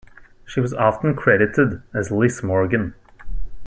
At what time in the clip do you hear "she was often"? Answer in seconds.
0.45-1.13